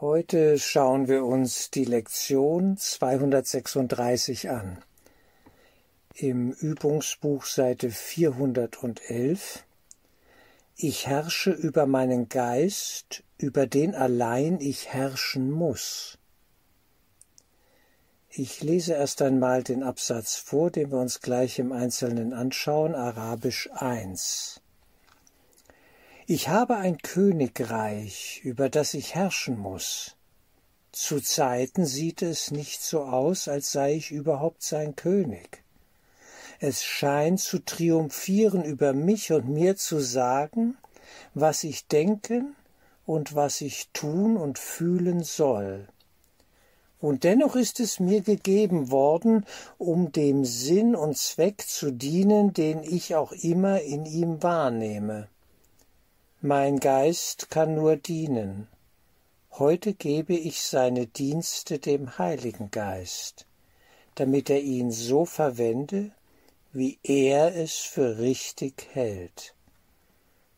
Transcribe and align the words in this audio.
Heute 0.00 0.60
schauen 0.60 1.08
wir 1.08 1.24
uns 1.24 1.72
die 1.72 1.84
Lektion 1.84 2.76
236 2.76 4.48
an. 4.48 4.78
Im 6.14 6.52
Übungsbuch 6.52 7.44
Seite 7.44 7.90
411 7.90 9.64
Ich 10.76 11.08
herrsche 11.08 11.50
über 11.50 11.86
meinen 11.86 12.28
Geist, 12.28 13.24
über 13.38 13.66
den 13.66 13.96
allein 13.96 14.60
ich 14.60 14.86
herrschen 14.86 15.50
muss. 15.50 16.16
Ich 18.30 18.62
lese 18.62 18.92
erst 18.92 19.20
einmal 19.20 19.64
den 19.64 19.82
Absatz 19.82 20.36
vor, 20.36 20.70
den 20.70 20.92
wir 20.92 20.98
uns 20.98 21.22
gleich 21.22 21.58
im 21.58 21.72
Einzelnen 21.72 22.32
anschauen, 22.34 22.94
Arabisch 22.94 23.68
1. 23.72 24.60
Ich 26.30 26.50
habe 26.50 26.76
ein 26.76 26.98
Königreich, 26.98 28.42
über 28.44 28.68
das 28.68 28.92
ich 28.92 29.14
herrschen 29.14 29.56
muss. 29.56 30.14
Zu 30.92 31.22
Zeiten 31.22 31.86
sieht 31.86 32.20
es 32.20 32.50
nicht 32.50 32.82
so 32.82 33.04
aus, 33.04 33.48
als 33.48 33.72
sei 33.72 33.94
ich 33.94 34.10
überhaupt 34.10 34.62
sein 34.62 34.94
König. 34.94 35.64
Es 36.60 36.84
scheint 36.84 37.40
zu 37.40 37.60
triumphieren 37.60 38.62
über 38.62 38.92
mich 38.92 39.32
und 39.32 39.48
mir 39.48 39.76
zu 39.76 40.00
sagen, 40.00 40.76
was 41.32 41.64
ich 41.64 41.86
denken 41.86 42.54
und 43.06 43.34
was 43.34 43.62
ich 43.62 43.88
tun 43.94 44.36
und 44.36 44.58
fühlen 44.58 45.22
soll. 45.22 45.88
Und 47.00 47.24
dennoch 47.24 47.56
ist 47.56 47.80
es 47.80 48.00
mir 48.00 48.20
gegeben 48.20 48.90
worden, 48.90 49.46
um 49.78 50.12
dem 50.12 50.44
Sinn 50.44 50.94
und 50.94 51.16
Zweck 51.16 51.62
zu 51.66 51.90
dienen, 51.90 52.52
den 52.52 52.82
ich 52.82 53.16
auch 53.16 53.32
immer 53.32 53.80
in 53.80 54.04
ihm 54.04 54.42
wahrnehme. 54.42 55.28
Mein 56.40 56.78
Geist 56.78 57.50
kann 57.50 57.74
nur 57.74 57.96
dienen. 57.96 58.68
Heute 59.50 59.92
gebe 59.92 60.34
ich 60.34 60.62
seine 60.62 61.08
Dienste 61.08 61.80
dem 61.80 62.16
Heiligen 62.16 62.70
Geist, 62.70 63.44
damit 64.14 64.48
er 64.48 64.60
ihn 64.60 64.92
so 64.92 65.24
verwende, 65.24 66.12
wie 66.72 66.96
er 67.02 67.56
es 67.56 67.78
für 67.78 68.18
richtig 68.18 68.86
hält. 68.92 69.56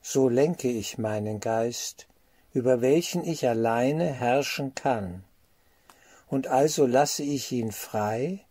So 0.03 0.28
lenke 0.28 0.69
ich 0.69 0.98
meinen 0.98 1.41
Geist, 1.41 2.08
über 2.53 2.83
welchen 2.83 3.25
ich 3.25 3.48
alleine 3.48 4.05
herrschen 4.05 4.75
kann, 4.75 5.25
und 6.28 6.47
also 6.47 6.84
lasse 6.84 7.23
ich 7.23 7.53
ihn 7.53 7.73
frei, 7.73 8.45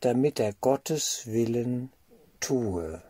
damit 0.00 0.40
er 0.40 0.54
Gottes 0.54 1.22
Willen 1.26 1.92
tue. 2.40 3.00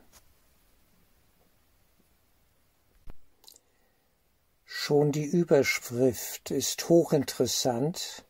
Schon 4.89 5.12
die 5.12 5.27
Überschrift 5.27 6.50
ist 6.50 6.89
hochinteressant. 6.89 8.25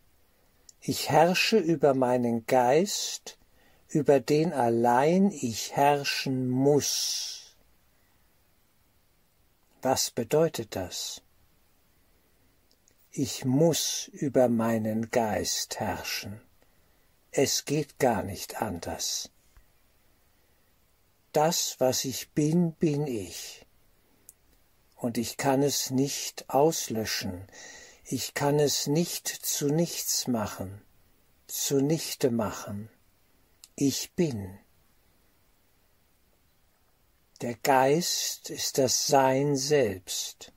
Ich 0.80 1.08
herrsche 1.08 1.56
über 1.56 1.94
meinen 1.94 2.46
Geist, 2.46 3.38
über 3.86 4.18
den 4.18 4.52
allein 4.52 5.30
ich 5.30 5.76
herrschen 5.76 6.48
muss. 6.48 7.54
Was 9.82 10.10
bedeutet 10.10 10.74
das? 10.74 11.22
Ich 13.12 13.44
muss 13.44 14.08
über 14.12 14.48
meinen 14.48 15.12
Geist 15.12 15.78
herrschen. 15.78 16.40
Es 17.30 17.66
geht 17.66 18.00
gar 18.00 18.24
nicht 18.24 18.60
anders. 18.60 19.30
Das, 21.30 21.76
was 21.78 22.04
ich 22.04 22.30
bin, 22.30 22.72
bin 22.72 23.06
ich 23.06 23.64
und 24.98 25.16
ich 25.16 25.36
kann 25.36 25.62
es 25.62 25.90
nicht 25.90 26.50
auslöschen, 26.50 27.46
ich 28.04 28.34
kann 28.34 28.58
es 28.58 28.86
nicht 28.86 29.28
zu 29.28 29.68
nichts 29.68 30.26
machen, 30.26 30.82
zunichte 31.46 32.30
machen. 32.30 32.90
Ich 33.76 34.12
bin. 34.14 34.58
Der 37.40 37.54
Geist 37.54 38.50
ist 38.50 38.78
das 38.78 39.06
Sein 39.06 39.56
selbst. 39.56 40.52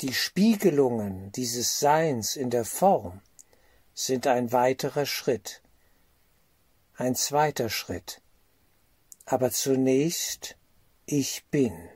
Die 0.00 0.14
Spiegelungen 0.14 1.30
dieses 1.32 1.78
Seins 1.78 2.36
in 2.36 2.48
der 2.48 2.64
Form 2.64 3.20
sind 3.92 4.26
ein 4.26 4.50
weiterer 4.50 5.04
Schritt, 5.04 5.62
ein 6.96 7.14
zweiter 7.14 7.68
Schritt, 7.68 8.22
aber 9.26 9.50
zunächst 9.50 10.56
ich 11.04 11.44
bin. 11.50 11.90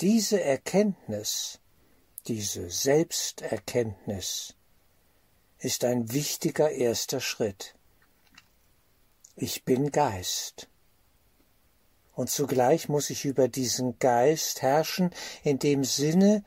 Diese 0.00 0.42
Erkenntnis, 0.42 1.60
diese 2.26 2.70
Selbsterkenntnis 2.70 4.54
ist 5.58 5.84
ein 5.84 6.10
wichtiger 6.14 6.70
erster 6.70 7.20
Schritt. 7.20 7.74
Ich 9.36 9.66
bin 9.66 9.90
Geist. 9.90 10.70
Und 12.14 12.30
zugleich 12.30 12.88
muss 12.88 13.10
ich 13.10 13.26
über 13.26 13.48
diesen 13.48 13.98
Geist 13.98 14.62
herrschen 14.62 15.10
in 15.44 15.58
dem 15.58 15.84
Sinne, 15.84 16.44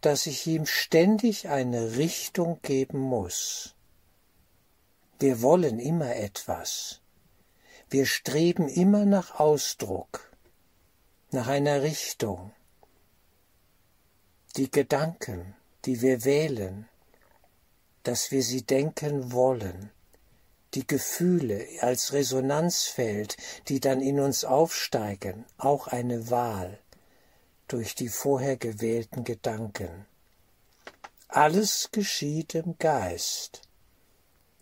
dass 0.00 0.26
ich 0.26 0.46
ihm 0.46 0.64
ständig 0.64 1.48
eine 1.48 1.96
Richtung 1.96 2.62
geben 2.62 3.00
muss. 3.00 3.74
Wir 5.18 5.42
wollen 5.42 5.80
immer 5.80 6.14
etwas. 6.14 7.00
Wir 7.90 8.06
streben 8.06 8.68
immer 8.68 9.04
nach 9.04 9.40
Ausdruck, 9.40 10.32
nach 11.32 11.48
einer 11.48 11.82
Richtung 11.82 12.52
die 14.56 14.70
Gedanken, 14.70 15.56
die 15.84 16.00
wir 16.00 16.24
wählen, 16.24 16.88
dass 18.04 18.30
wir 18.30 18.42
sie 18.42 18.62
denken 18.62 19.32
wollen, 19.32 19.90
die 20.74 20.86
Gefühle 20.86 21.66
als 21.80 22.12
Resonanzfeld, 22.12 23.36
die 23.68 23.80
dann 23.80 24.00
in 24.00 24.20
uns 24.20 24.44
aufsteigen, 24.44 25.44
auch 25.58 25.88
eine 25.88 26.30
Wahl 26.30 26.78
durch 27.66 27.94
die 27.94 28.08
vorher 28.08 28.56
gewählten 28.56 29.24
Gedanken. 29.24 30.06
Alles 31.28 31.88
geschieht 31.90 32.54
im 32.54 32.78
Geist. 32.78 33.62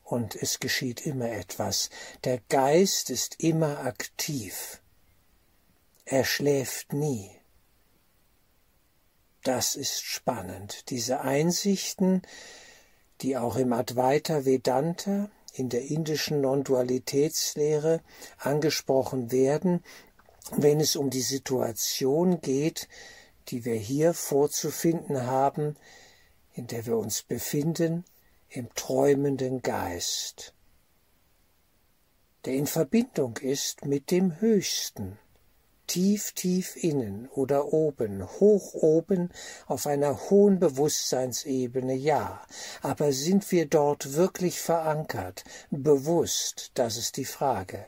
Und 0.04 0.36
es 0.36 0.58
geschieht 0.58 1.06
immer 1.06 1.31
etwas. 1.31 1.91
Der 2.25 2.41
Geist 2.48 3.10
ist 3.10 3.42
immer 3.42 3.81
aktiv. 3.81 4.81
Er 6.04 6.25
schläft 6.25 6.92
nie. 6.92 7.41
Das 9.42 9.75
ist 9.75 10.03
spannend. 10.03 10.91
Diese 10.91 11.20
Einsichten, 11.20 12.22
die 13.20 13.36
auch 13.36 13.56
im 13.56 13.72
Advaita 13.72 14.44
Vedanta, 14.44 15.30
in 15.54 15.69
der 15.69 15.82
indischen 15.82 16.41
Non-Dualitätslehre 16.41 18.00
angesprochen 18.38 19.32
werden, 19.32 19.82
wenn 20.52 20.81
es 20.81 20.97
um 20.97 21.10
die 21.10 21.22
Situation 21.22 22.41
geht, 22.41 22.88
die 23.48 23.64
wir 23.64 23.75
hier 23.75 24.14
vorzufinden 24.14 25.26
haben, 25.26 25.76
in 26.54 26.66
der 26.69 26.86
wir 26.86 26.97
uns 26.97 27.22
befinden, 27.22 28.04
im 28.48 28.72
träumenden 28.75 29.62
Geist, 29.62 30.54
der 32.44 32.54
in 32.54 32.66
Verbindung 32.66 33.38
ist 33.38 33.84
mit 33.84 34.10
dem 34.10 34.41
Höchsten, 34.41 35.19
tief, 35.92 36.32
tief 36.32 36.75
innen 36.82 37.28
oder 37.28 37.75
oben, 37.75 38.26
hoch 38.41 38.72
oben 38.72 39.28
auf 39.66 39.86
einer 39.86 40.30
hohen 40.30 40.58
Bewusstseinsebene, 40.58 41.92
ja, 41.92 42.41
aber 42.80 43.12
sind 43.12 43.53
wir 43.53 43.66
dort 43.66 44.14
wirklich 44.14 44.58
verankert, 44.58 45.44
bewusst, 45.70 46.70
das 46.72 46.97
ist 46.97 47.19
die 47.19 47.26
Frage. 47.26 47.86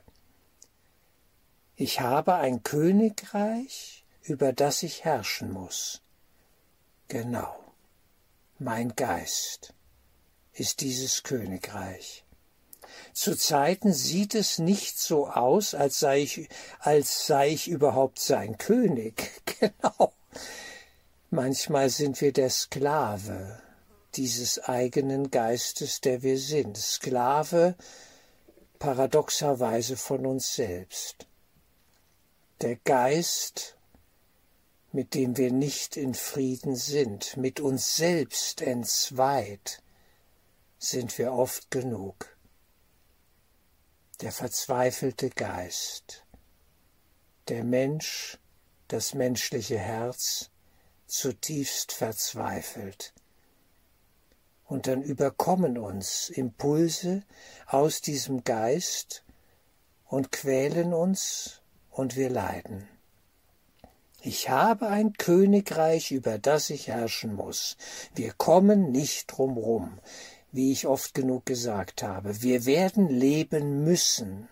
Ich 1.76 2.00
habe 2.00 2.34
ein 2.34 2.62
Königreich, 2.62 4.04
über 4.20 4.52
das 4.52 4.82
ich 4.82 5.06
herrschen 5.06 5.50
muss. 5.50 6.02
Genau, 7.08 7.56
mein 8.58 8.94
Geist 8.96 9.72
ist 10.52 10.82
dieses 10.82 11.22
Königreich. 11.22 12.23
Zu 13.14 13.36
Zeiten 13.36 13.92
sieht 13.92 14.34
es 14.34 14.58
nicht 14.58 14.98
so 14.98 15.28
aus, 15.28 15.72
als 15.72 16.00
sei 16.00 16.22
ich, 16.22 16.48
als 16.80 17.28
sei 17.28 17.50
ich 17.50 17.68
überhaupt 17.68 18.18
sein 18.18 18.58
König. 18.58 19.30
Genau. 19.60 20.12
Manchmal 21.30 21.88
sind 21.88 22.20
wir 22.20 22.32
der 22.32 22.50
Sklave 22.50 23.62
dieses 24.14 24.58
eigenen 24.58 25.30
Geistes, 25.30 26.00
der 26.00 26.22
wir 26.22 26.38
sind. 26.38 26.76
Sklave 26.76 27.76
paradoxerweise 28.78 29.96
von 29.96 30.26
uns 30.26 30.54
selbst. 30.54 31.26
Der 32.60 32.76
Geist, 32.76 33.76
mit 34.92 35.14
dem 35.14 35.36
wir 35.38 35.52
nicht 35.52 35.96
in 35.96 36.14
Frieden 36.14 36.76
sind, 36.76 37.36
mit 37.36 37.60
uns 37.60 37.96
selbst 37.96 38.60
entzweit, 38.60 39.82
sind 40.78 41.16
wir 41.16 41.32
oft 41.32 41.70
genug 41.70 42.33
der 44.24 44.32
verzweifelte 44.32 45.28
Geist, 45.28 46.24
der 47.48 47.62
Mensch, 47.62 48.38
das 48.88 49.12
menschliche 49.12 49.78
Herz, 49.78 50.48
zutiefst 51.06 51.92
verzweifelt, 51.92 53.12
Und 54.64 54.86
dann 54.86 55.02
überkommen 55.02 55.76
uns 55.76 56.30
Impulse 56.30 57.22
aus 57.66 58.00
diesem 58.00 58.44
Geist 58.44 59.24
und 60.06 60.32
quälen 60.32 60.94
uns 60.94 61.60
und 61.90 62.16
wir 62.16 62.30
leiden. 62.30 62.88
Ich 64.22 64.48
habe 64.48 64.88
ein 64.88 65.12
Königreich, 65.12 66.12
über 66.12 66.38
das 66.38 66.70
ich 66.70 66.88
herrschen 66.88 67.34
muss. 67.34 67.76
Wir 68.14 68.32
kommen 68.32 68.90
nicht 68.90 69.26
drumrum, 69.26 69.98
wie 70.54 70.70
ich 70.70 70.86
oft 70.86 71.14
genug 71.14 71.46
gesagt 71.46 72.04
habe. 72.04 72.40
Wir 72.40 72.64
werden 72.64 73.08
leben 73.08 73.82
müssen. 73.82 74.48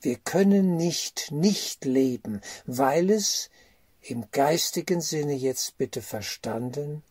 Wir 0.00 0.16
können 0.16 0.76
nicht 0.76 1.32
nicht 1.32 1.84
leben, 1.84 2.40
weil 2.64 3.10
es 3.10 3.50
im 4.00 4.30
geistigen 4.30 5.00
Sinne 5.00 5.34
jetzt 5.34 5.78
bitte 5.78 6.00
verstanden 6.00 7.02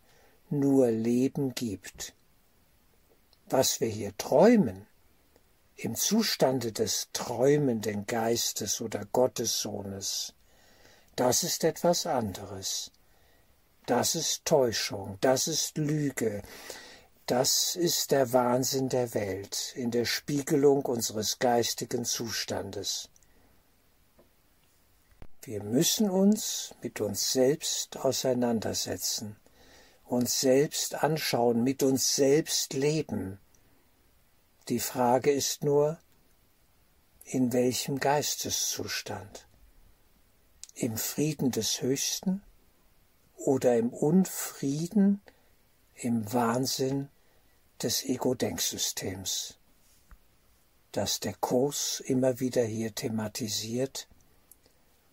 nur 0.49 0.89
Leben 0.91 1.55
gibt. 1.55 2.13
Was 3.49 3.81
wir 3.81 3.89
hier 3.89 4.15
träumen, 4.17 4.87
im 5.75 5.95
Zustande 5.95 6.71
des 6.71 7.09
träumenden 7.11 8.07
Geistes 8.07 8.79
oder 8.79 9.03
Gottessohnes, 9.11 10.33
das 11.17 11.43
ist 11.43 11.65
etwas 11.65 12.05
anderes. 12.05 12.93
Das 13.85 14.15
ist 14.15 14.45
Täuschung, 14.45 15.17
das 15.19 15.49
ist 15.49 15.77
Lüge, 15.77 16.43
das 17.27 17.75
ist 17.75 18.11
der 18.11 18.33
Wahnsinn 18.33 18.89
der 18.89 19.13
Welt 19.13 19.73
in 19.75 19.91
der 19.91 20.05
Spiegelung 20.05 20.85
unseres 20.85 21.39
geistigen 21.39 22.05
Zustandes. 22.05 23.09
Wir 25.43 25.63
müssen 25.63 26.09
uns 26.09 26.73
mit 26.81 26.99
uns 26.99 27.31
selbst 27.31 27.97
auseinandersetzen, 27.97 29.37
uns 30.03 30.41
selbst 30.41 31.03
anschauen, 31.03 31.63
mit 31.63 31.83
uns 31.83 32.15
selbst 32.15 32.73
leben. 32.73 33.39
Die 34.69 34.79
Frage 34.79 35.31
ist 35.31 35.63
nur, 35.63 35.99
in 37.23 37.53
welchem 37.53 37.99
Geisteszustand? 37.99 39.47
im 40.77 40.95
Frieden 40.97 41.51
des 41.51 41.81
Höchsten 41.81 42.43
oder 43.35 43.77
im 43.77 43.89
Unfrieden, 43.89 45.21
im 45.95 46.31
Wahnsinn 46.31 47.09
des 47.83 48.03
Ego-Denksystems, 48.05 49.57
das 50.91 51.19
der 51.19 51.33
Kurs 51.33 51.99
immer 51.99 52.39
wieder 52.39 52.63
hier 52.63 52.93
thematisiert. 52.95 54.07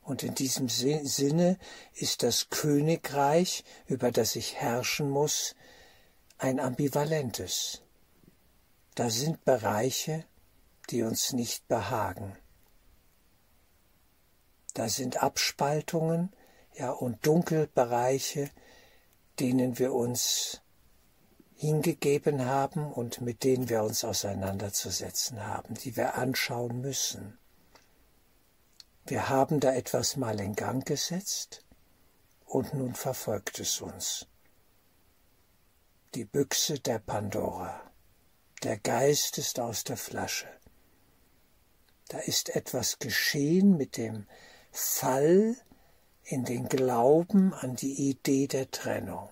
Und 0.02 0.22
in 0.22 0.34
diesem 0.34 0.68
Sinne 0.68 1.58
ist 1.94 2.22
das 2.22 2.50
Königreich, 2.50 3.64
über 3.86 4.10
das 4.10 4.36
ich 4.36 4.54
herrschen 4.54 5.10
muss, 5.10 5.54
ein 6.38 6.60
ambivalentes. 6.60 7.82
Da 8.94 9.10
sind 9.10 9.44
Bereiche, 9.44 10.24
die 10.90 11.02
uns 11.02 11.32
nicht 11.32 11.66
behagen. 11.68 12.36
Da 14.74 14.88
sind 14.88 15.22
Abspaltungen, 15.22 16.32
ja, 16.74 16.90
und 16.90 17.24
Dunkelbereiche, 17.26 18.50
denen 19.38 19.78
wir 19.78 19.92
uns 19.94 20.60
hingegeben 21.56 22.44
haben 22.44 22.92
und 22.92 23.20
mit 23.20 23.44
denen 23.44 23.68
wir 23.68 23.82
uns 23.82 24.04
auseinanderzusetzen 24.04 25.46
haben, 25.46 25.74
die 25.74 25.96
wir 25.96 26.14
anschauen 26.16 26.80
müssen. 26.80 27.38
Wir 29.06 29.28
haben 29.28 29.60
da 29.60 29.74
etwas 29.74 30.16
mal 30.16 30.40
in 30.40 30.54
Gang 30.54 30.84
gesetzt 30.84 31.64
und 32.46 32.74
nun 32.74 32.94
verfolgt 32.94 33.60
es 33.60 33.80
uns. 33.80 34.26
Die 36.14 36.24
Büchse 36.24 36.78
der 36.78 37.00
Pandora. 37.00 37.80
Der 38.62 38.78
Geist 38.78 39.36
ist 39.38 39.60
aus 39.60 39.84
der 39.84 39.96
Flasche. 39.96 40.48
Da 42.08 42.18
ist 42.18 42.54
etwas 42.54 42.98
geschehen 42.98 43.76
mit 43.76 43.96
dem 43.96 44.26
Fall 44.70 45.56
in 46.22 46.44
den 46.44 46.68
Glauben 46.68 47.52
an 47.52 47.76
die 47.76 48.08
Idee 48.08 48.46
der 48.46 48.70
Trennung, 48.70 49.28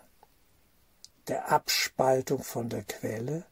der 1.28 1.50
Abspaltung 1.50 2.42
von 2.42 2.68
der 2.68 2.82
Quelle. 2.82 3.44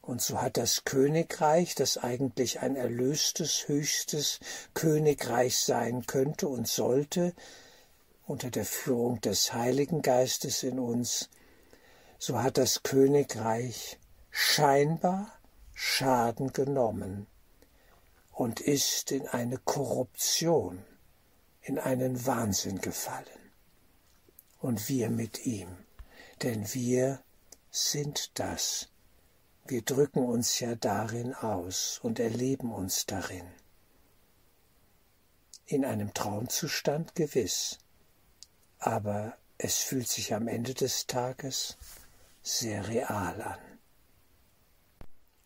Und 0.00 0.22
so 0.22 0.40
hat 0.40 0.56
das 0.56 0.84
Königreich, 0.84 1.74
das 1.74 1.98
eigentlich 1.98 2.60
ein 2.60 2.76
erlöstes, 2.76 3.68
höchstes 3.68 4.40
Königreich 4.72 5.58
sein 5.58 6.06
könnte 6.06 6.48
und 6.48 6.66
sollte, 6.66 7.34
unter 8.26 8.50
der 8.50 8.64
Führung 8.64 9.20
des 9.20 9.52
Heiligen 9.52 10.02
Geistes 10.02 10.62
in 10.62 10.78
uns, 10.78 11.28
so 12.18 12.42
hat 12.42 12.58
das 12.58 12.82
Königreich 12.82 13.98
scheinbar 14.30 15.32
Schaden 15.74 16.52
genommen 16.52 17.26
und 18.32 18.60
ist 18.60 19.12
in 19.12 19.26
eine 19.28 19.58
Korruption, 19.58 20.84
in 21.62 21.78
einen 21.78 22.26
Wahnsinn 22.26 22.80
gefallen. 22.80 23.52
Und 24.58 24.88
wir 24.88 25.10
mit 25.10 25.46
ihm, 25.46 25.68
denn 26.42 26.72
wir 26.74 27.22
sind 27.70 28.38
das. 28.38 28.88
Wir 29.66 29.82
drücken 29.82 30.24
uns 30.24 30.60
ja 30.60 30.74
darin 30.74 31.34
aus 31.34 32.00
und 32.02 32.18
erleben 32.18 32.72
uns 32.72 33.06
darin. 33.06 33.46
In 35.66 35.84
einem 35.84 36.14
Traumzustand 36.14 37.14
gewiss, 37.14 37.78
aber 38.78 39.36
es 39.58 39.78
fühlt 39.78 40.08
sich 40.08 40.34
am 40.34 40.48
Ende 40.48 40.72
des 40.72 41.06
Tages 41.06 41.76
sehr 42.42 42.88
real 42.88 43.42
an. 43.42 43.58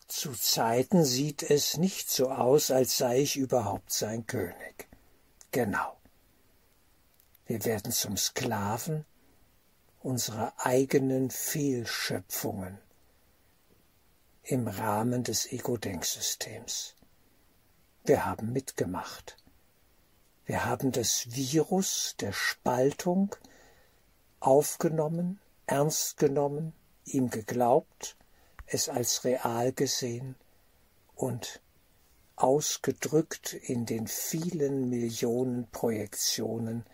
Zu 0.06 0.32
Zeiten 0.34 1.04
sieht 1.04 1.42
es 1.42 1.78
nicht 1.78 2.10
so 2.10 2.30
aus, 2.30 2.70
als 2.70 2.98
sei 2.98 3.20
ich 3.20 3.36
überhaupt 3.36 3.92
sein 3.92 4.26
König. 4.26 4.88
Genau. 5.50 5.96
Wir 7.46 7.64
werden 7.64 7.92
zum 7.92 8.16
Sklaven 8.16 9.04
unserer 10.02 10.52
eigenen 10.58 11.30
Fehlschöpfungen 11.30 12.78
im 14.42 14.66
Rahmen 14.68 15.22
des 15.22 15.50
Ego-Denksystems. 15.52 16.96
Wir 18.04 18.24
haben 18.24 18.52
mitgemacht. 18.52 19.36
Wir 20.44 20.64
haben 20.64 20.90
das 20.92 21.26
Virus 21.30 22.16
der 22.18 22.32
Spaltung 22.32 23.34
aufgenommen, 24.40 25.40
ernst 25.66 26.16
genommen, 26.16 26.72
ihm 27.04 27.30
geglaubt 27.30 28.16
es 28.72 28.88
als 28.88 29.24
real 29.24 29.72
gesehen 29.72 30.34
und 31.14 31.60
ausgedrückt 32.36 33.52
in 33.52 33.86
den 33.86 34.06
vielen 34.06 34.88
Millionen 34.88 35.68
Projektionen 35.70 36.84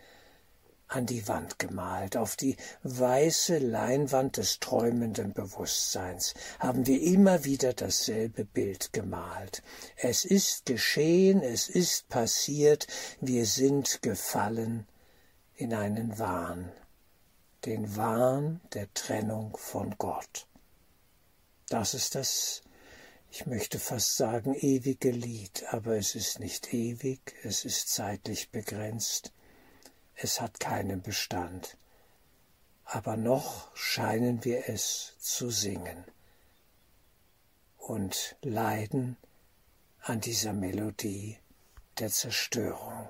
an 0.89 1.05
die 1.05 1.27
Wand 1.27 1.59
gemalt, 1.59 2.17
auf 2.17 2.35
die 2.35 2.57
weiße 2.83 3.59
Leinwand 3.59 4.37
des 4.37 4.59
träumenden 4.59 5.33
Bewusstseins 5.33 6.33
haben 6.57 6.87
wir 6.87 7.01
immer 7.01 7.45
wieder 7.45 7.73
dasselbe 7.73 8.43
Bild 8.43 8.91
gemalt. 8.91 9.61
Es 9.95 10.25
ist 10.25 10.65
geschehen, 10.65 11.41
es 11.43 11.69
ist 11.69 12.09
passiert, 12.09 12.87
wir 13.21 13.45
sind 13.45 14.01
gefallen 14.01 14.87
in 15.55 15.75
einen 15.75 16.17
Wahn, 16.17 16.71
den 17.65 17.95
Wahn 17.95 18.59
der 18.73 18.91
Trennung 18.93 19.55
von 19.57 19.95
Gott. 19.99 20.47
Das 21.67 21.93
ist 21.93 22.15
das, 22.15 22.63
ich 23.29 23.45
möchte 23.45 23.77
fast 23.77 24.15
sagen, 24.15 24.55
ewige 24.55 25.11
Lied, 25.11 25.65
aber 25.69 25.97
es 25.97 26.15
ist 26.15 26.39
nicht 26.39 26.73
ewig, 26.73 27.35
es 27.43 27.63
ist 27.63 27.89
zeitlich 27.89 28.49
begrenzt, 28.49 29.33
es 30.21 30.41
hat 30.41 30.59
keinen 30.59 31.01
Bestand. 31.01 31.77
Aber 32.83 33.17
noch 33.17 33.75
scheinen 33.75 34.43
wir 34.43 34.67
es 34.67 35.15
zu 35.19 35.49
singen 35.49 36.03
und 37.77 38.35
leiden 38.41 39.17
an 40.01 40.19
dieser 40.21 40.53
Melodie 40.53 41.37
der 41.99 42.09
Zerstörung 42.09 43.07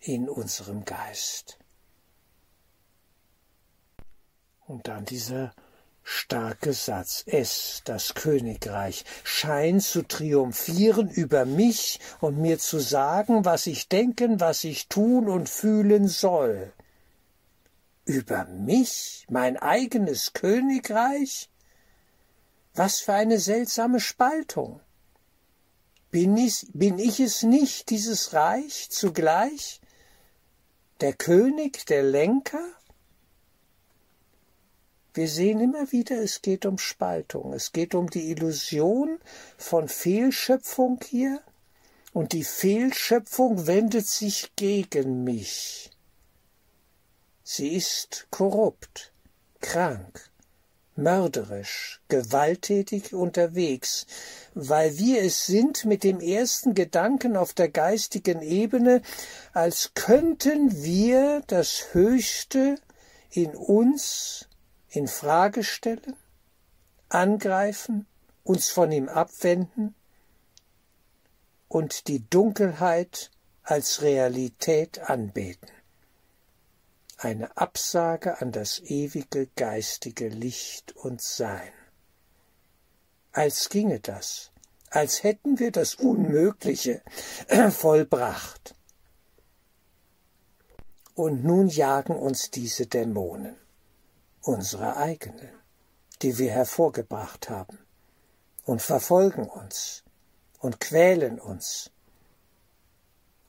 in 0.00 0.28
unserem 0.28 0.84
Geist. 0.84 1.58
Und 4.66 4.88
dann 4.88 5.04
dieser 5.04 5.54
starke 6.08 6.72
Satz. 6.72 7.24
Es, 7.26 7.82
das 7.84 8.14
Königreich, 8.14 9.04
scheint 9.24 9.82
zu 9.82 10.02
triumphieren 10.02 11.10
über 11.10 11.44
mich 11.44 11.98
und 12.20 12.38
mir 12.38 12.60
zu 12.60 12.78
sagen, 12.78 13.44
was 13.44 13.66
ich 13.66 13.88
denken, 13.88 14.38
was 14.38 14.62
ich 14.62 14.86
tun 14.86 15.28
und 15.28 15.48
fühlen 15.48 16.06
soll. 16.06 16.72
Über 18.04 18.44
mich, 18.44 19.26
mein 19.28 19.56
eigenes 19.56 20.32
Königreich? 20.32 21.50
Was 22.72 23.00
für 23.00 23.14
eine 23.14 23.40
seltsame 23.40 23.98
Spaltung. 23.98 24.80
Bin 26.12 26.36
ich, 26.36 26.68
bin 26.72 27.00
ich 27.00 27.18
es 27.18 27.42
nicht, 27.42 27.90
dieses 27.90 28.32
Reich 28.32 28.90
zugleich? 28.90 29.80
Der 31.00 31.14
König, 31.14 31.84
der 31.86 32.04
Lenker? 32.04 32.64
Wir 35.16 35.28
sehen 35.28 35.60
immer 35.60 35.90
wieder, 35.92 36.22
es 36.22 36.42
geht 36.42 36.66
um 36.66 36.76
Spaltung, 36.76 37.54
es 37.54 37.72
geht 37.72 37.94
um 37.94 38.10
die 38.10 38.30
Illusion 38.30 39.18
von 39.56 39.88
Fehlschöpfung 39.88 41.00
hier, 41.08 41.40
und 42.12 42.34
die 42.34 42.44
Fehlschöpfung 42.44 43.66
wendet 43.66 44.06
sich 44.06 44.52
gegen 44.56 45.24
mich. 45.24 45.90
Sie 47.42 47.74
ist 47.74 48.26
korrupt, 48.30 49.14
krank, 49.60 50.30
mörderisch, 50.96 52.02
gewalttätig 52.08 53.14
unterwegs, 53.14 54.06
weil 54.52 54.98
wir 54.98 55.22
es 55.22 55.46
sind 55.46 55.86
mit 55.86 56.04
dem 56.04 56.20
ersten 56.20 56.74
Gedanken 56.74 57.38
auf 57.38 57.54
der 57.54 57.70
geistigen 57.70 58.42
Ebene, 58.42 59.00
als 59.54 59.92
könnten 59.94 60.82
wir 60.84 61.42
das 61.46 61.94
Höchste 61.94 62.74
in 63.30 63.56
uns 63.56 64.46
in 64.96 65.08
Frage 65.08 65.62
stellen, 65.62 66.16
angreifen, 67.08 68.06
uns 68.42 68.70
von 68.70 68.90
ihm 68.92 69.08
abwenden 69.08 69.94
und 71.68 72.08
die 72.08 72.28
Dunkelheit 72.28 73.30
als 73.62 74.02
Realität 74.02 74.98
anbeten 74.98 75.68
eine 77.18 77.56
Absage 77.56 78.40
an 78.40 78.52
das 78.52 78.80
ewige 78.80 79.46
geistige 79.56 80.28
Licht 80.28 80.94
und 80.96 81.22
Sein. 81.22 81.72
Als 83.32 83.68
ginge 83.68 84.00
das, 84.00 84.50
als 84.90 85.22
hätten 85.22 85.58
wir 85.58 85.72
das 85.72 85.94
Unmögliche 85.94 87.02
vollbracht. 87.70 88.74
Und 91.14 91.44
nun 91.44 91.68
jagen 91.68 92.14
uns 92.14 92.50
diese 92.50 92.86
Dämonen, 92.86 93.56
unsere 94.46 94.96
eigenen, 94.96 95.50
die 96.22 96.38
wir 96.38 96.50
hervorgebracht 96.50 97.50
haben, 97.50 97.78
und 98.64 98.82
verfolgen 98.82 99.48
uns 99.48 100.02
und 100.58 100.80
quälen 100.80 101.38
uns. 101.38 101.90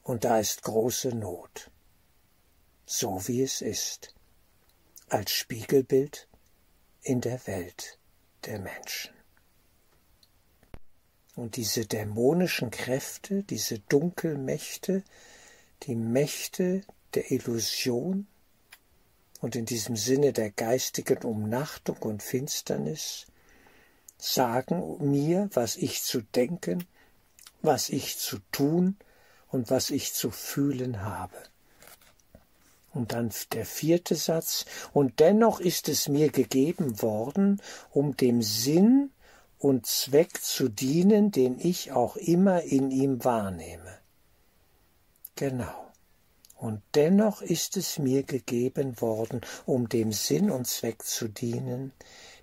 Und 0.04 0.24
da 0.24 0.39
ist 0.39 0.62
große 0.62 1.10
Not 1.10 1.72
so 2.88 3.27
wie 3.27 3.44
es 3.44 3.62
ist, 3.62 4.16
als 5.10 5.32
Spiegelbild 5.32 6.27
in 7.04 7.22
der 7.22 7.46
Welt 7.46 8.00
der 8.46 8.60
Menschen. 8.60 9.13
Und 11.36 11.58
diese 11.58 11.86
dämonischen 11.86 12.72
Kräfte, 12.72 13.44
diese 13.44 13.80
Dunkelmächte, 13.80 15.04
die 15.84 15.96
Mächte 15.96 16.82
der 17.13 17.30
Illusion 17.30 18.25
und 19.41 19.56
in 19.56 19.65
diesem 19.65 19.96
Sinne 19.96 20.34
der 20.34 20.51
geistigen 20.51 21.24
Umnachtung 21.24 21.98
und 21.98 22.24
Finsternis, 22.24 23.27
sagen 24.17 25.12
mir, 25.12 25.50
was 25.53 25.75
ich 25.75 26.01
zu 26.01 26.22
denken, 26.22 26.86
was 27.62 27.89
ich 27.89 28.17
zu 28.17 28.39
tun 28.51 28.98
und 29.50 29.70
was 29.70 29.89
ich 29.89 30.13
zu 30.13 30.32
fühlen 30.32 31.03
habe. 31.03 31.36
Und 32.94 33.13
dann 33.13 33.32
der 33.51 33.65
vierte 33.65 34.15
Satz, 34.15 34.65
und 34.91 35.20
dennoch 35.20 35.60
ist 35.60 35.88
es 35.88 36.08
mir 36.08 36.29
gegeben 36.29 37.01
worden, 37.01 37.62
um 37.91 38.17
dem 38.17 38.41
Sinn 38.41 39.12
und 39.60 39.86
Zweck 39.86 40.41
zu 40.41 40.67
dienen, 40.67 41.32
den 41.32 41.60
ich 41.60 41.91
auch 41.91 42.15
immer 42.15 42.63
in 42.63 42.89
ihm 42.89 43.24
wahrnehme. 43.24 44.00
Genau. 45.36 45.87
Und 46.57 46.81
dennoch 46.95 47.43
ist 47.43 47.77
es 47.77 47.99
mir 47.99 48.23
gegeben 48.23 48.99
worden, 48.99 49.41
um 49.67 49.89
dem 49.89 50.11
Sinn 50.11 50.49
und 50.49 50.65
Zweck 50.65 51.03
zu 51.03 51.27
dienen, 51.27 51.93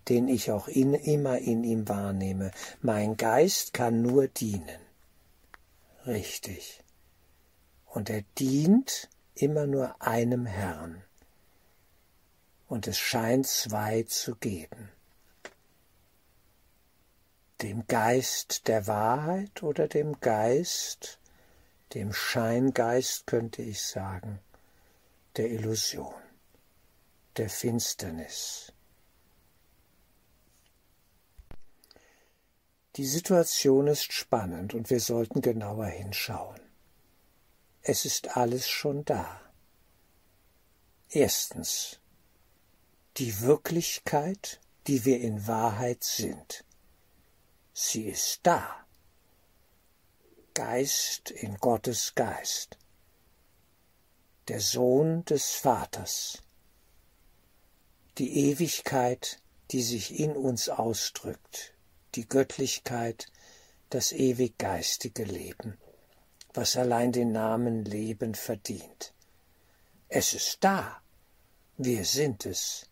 den 0.08 0.28
ich 0.28 0.52
auch 0.52 0.68
in, 0.68 0.94
immer 0.94 1.38
in 1.38 1.64
ihm 1.64 1.88
wahrnehme. 1.88 2.52
Mein 2.80 3.16
Geist 3.16 3.74
kann 3.74 4.02
nur 4.02 4.28
dienen. 4.28 4.78
Richtig. 6.06 6.82
Und 7.86 8.08
er 8.08 8.22
dient 8.38 9.08
immer 9.34 9.66
nur 9.66 10.00
einem 10.00 10.46
Herrn. 10.46 11.02
Und 12.68 12.86
es 12.86 12.98
scheint 12.98 13.46
zwei 13.46 14.04
zu 14.04 14.36
geben. 14.36 14.90
Dem 17.62 17.86
Geist 17.88 18.68
der 18.68 18.86
Wahrheit 18.86 19.62
oder 19.62 19.88
dem 19.88 20.20
Geist, 20.20 21.18
dem 21.94 22.12
Scheingeist 22.12 23.26
könnte 23.26 23.62
ich 23.62 23.80
sagen, 23.82 24.40
der 25.36 25.50
Illusion, 25.50 26.14
der 27.36 27.48
Finsternis. 27.48 28.72
Die 32.96 33.06
Situation 33.06 33.86
ist 33.86 34.12
spannend 34.12 34.74
und 34.74 34.90
wir 34.90 35.00
sollten 35.00 35.40
genauer 35.40 35.86
hinschauen. 35.86 36.60
Es 37.82 38.04
ist 38.04 38.36
alles 38.36 38.68
schon 38.68 39.04
da. 39.04 39.40
Erstens 41.10 42.00
die 43.16 43.40
Wirklichkeit, 43.40 44.60
die 44.86 45.04
wir 45.04 45.20
in 45.20 45.46
Wahrheit 45.46 46.02
sind. 46.02 46.64
Sie 47.72 48.08
ist 48.08 48.40
da. 48.42 48.83
Geist 50.54 51.30
in 51.30 51.56
Gottes 51.56 52.14
Geist. 52.14 52.78
Der 54.48 54.60
Sohn 54.60 55.24
des 55.24 55.54
Vaters. 55.54 56.42
Die 58.18 58.50
Ewigkeit, 58.50 59.40
die 59.70 59.82
sich 59.82 60.18
in 60.18 60.36
uns 60.36 60.68
ausdrückt. 60.68 61.74
Die 62.14 62.28
Göttlichkeit, 62.28 63.26
das 63.90 64.12
ewig 64.12 64.56
geistige 64.58 65.24
Leben 65.24 65.76
was 66.54 66.76
allein 66.76 67.10
den 67.10 67.32
Namen 67.32 67.84
Leben 67.84 68.34
verdient. 68.34 69.12
Es 70.08 70.32
ist 70.32 70.62
da, 70.62 71.02
wir 71.76 72.04
sind 72.04 72.46
es, 72.46 72.86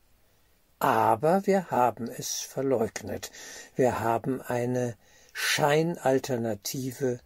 aber 0.80 1.46
wir 1.46 1.70
haben 1.70 2.08
es 2.08 2.40
verleugnet, 2.40 3.30
wir 3.76 4.00
haben 4.00 4.42
eine 4.42 4.96
Scheinalternative 5.32 7.20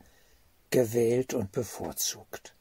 gewählt 0.71 1.35
und 1.35 1.53
bevorzugt. 1.53 2.55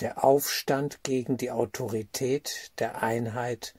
Der 0.00 0.24
Aufstand 0.24 1.02
gegen 1.02 1.36
die 1.36 1.50
Autorität 1.50 2.72
der 2.78 3.02
Einheit, 3.02 3.74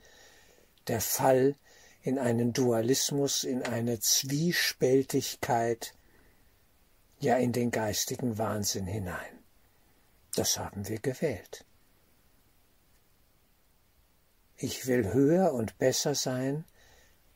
der 0.86 1.00
Fall 1.00 1.56
in 2.02 2.18
einen 2.18 2.52
Dualismus, 2.52 3.44
in 3.44 3.62
eine 3.62 4.00
Zwiespältigkeit, 4.00 5.94
ja 7.20 7.36
in 7.36 7.52
den 7.52 7.70
geistigen 7.70 8.38
Wahnsinn 8.38 8.86
hinein. 8.86 9.38
Das 10.34 10.58
haben 10.58 10.88
wir 10.88 10.98
gewählt. 10.98 11.64
Ich 14.56 14.86
will 14.86 15.12
höher 15.12 15.52
und 15.52 15.78
besser 15.78 16.14
sein 16.14 16.64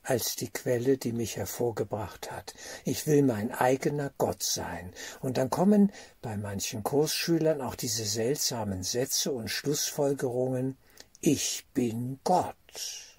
als 0.04 0.36
die 0.36 0.50
Quelle, 0.50 0.98
die 0.98 1.12
mich 1.12 1.36
hervorgebracht 1.36 2.30
hat. 2.30 2.54
Ich 2.84 3.06
will 3.06 3.22
mein 3.22 3.50
eigener 3.50 4.12
Gott 4.18 4.42
sein. 4.42 4.92
Und 5.20 5.38
dann 5.38 5.50
kommen 5.50 5.92
bei 6.22 6.36
manchen 6.36 6.82
Kursschülern 6.82 7.60
auch 7.60 7.74
diese 7.74 8.04
seltsamen 8.04 8.82
Sätze 8.82 9.32
und 9.32 9.48
Schlussfolgerungen 9.48 10.76
Ich 11.20 11.66
bin 11.72 12.20
Gott. 12.22 13.18